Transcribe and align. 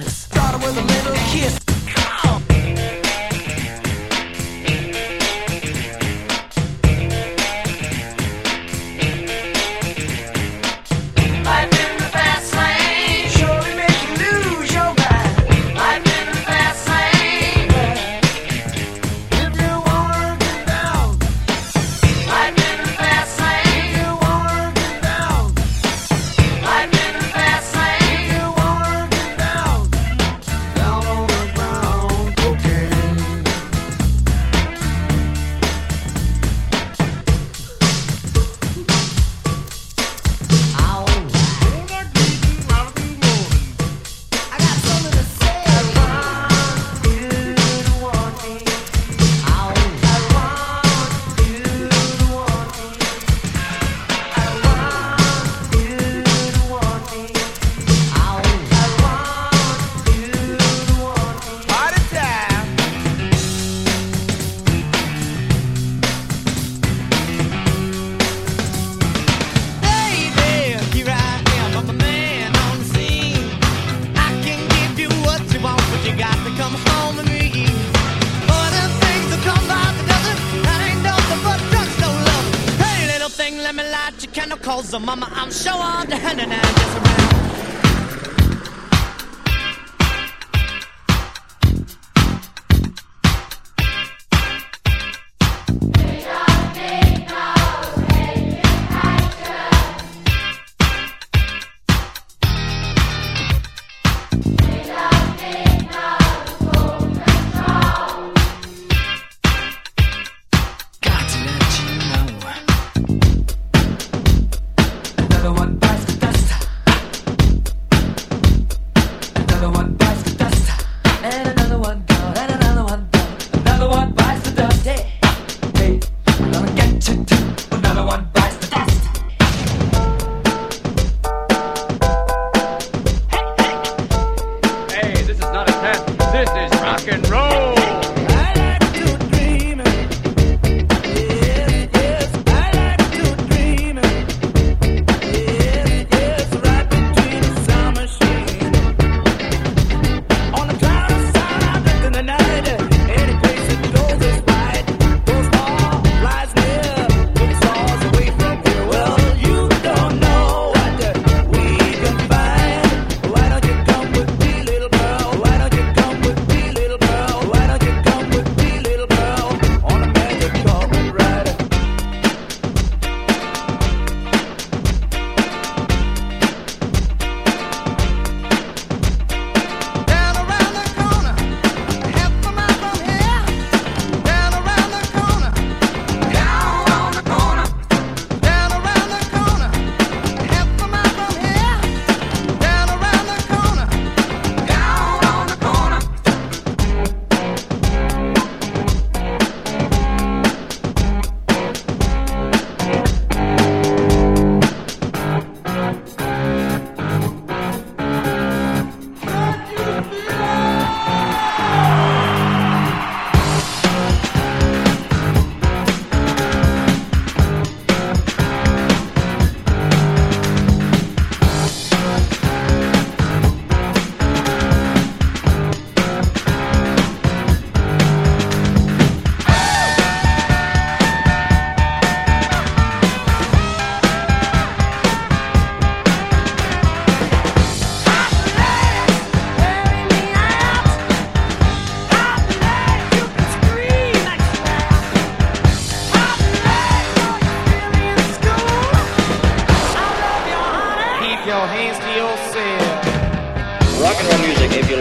Started 0.00 0.62
with 0.62 0.78
a 0.78 0.80
little 0.80 1.21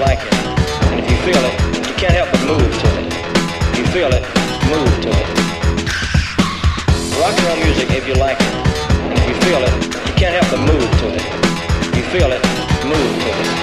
like 0.01 0.19
it. 0.19 0.33
And 0.89 0.99
if 0.99 1.05
you 1.09 1.17
feel 1.21 1.43
it, 1.45 1.55
you 1.87 1.95
can't 2.01 2.13
help 2.17 2.31
but 2.33 2.41
move 2.49 2.71
to 2.81 2.87
it. 2.97 3.13
If 3.69 3.77
you 3.79 3.85
feel 3.93 4.09
it, 4.09 4.23
move 4.65 4.93
to 5.05 5.09
it. 5.13 5.27
Rock 7.21 7.37
and 7.37 7.45
roll 7.45 7.57
music 7.63 7.89
if 7.91 8.07
you 8.07 8.15
like 8.15 8.39
it. 8.41 8.53
And 9.05 9.19
if 9.19 9.27
you 9.29 9.35
feel 9.45 9.61
it, 9.61 9.73
you 10.07 10.13
can't 10.17 10.33
help 10.33 10.49
but 10.49 10.61
move 10.65 10.89
to 11.01 11.07
it. 11.13 11.21
If 11.89 11.97
you 11.97 12.03
feel 12.09 12.31
it, 12.31 12.41
move 12.83 13.13
to 13.23 13.29
it. 13.29 13.60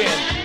again. 0.00 0.39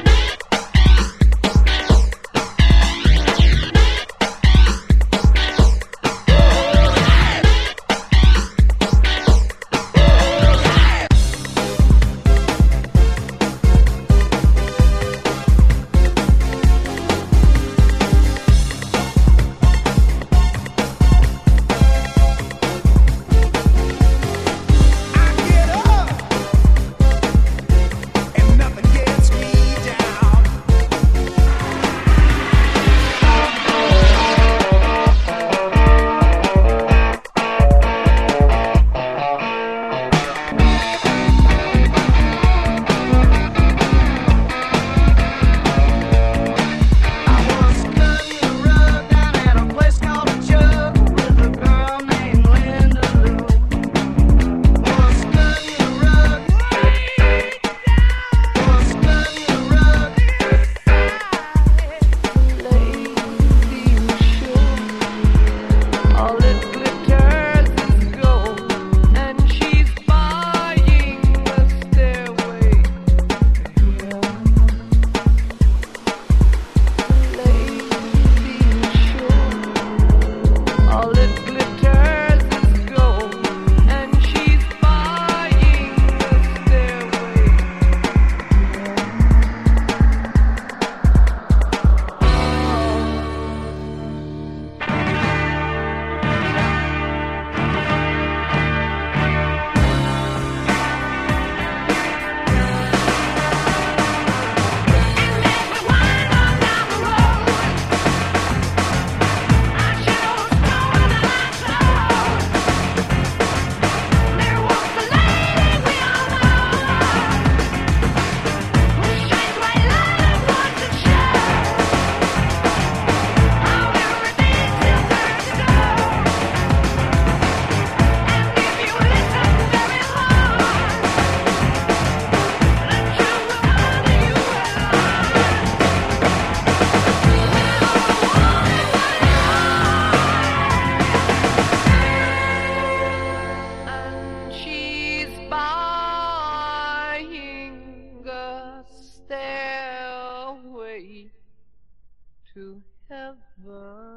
To 152.55 152.81
heaven. 153.09 154.14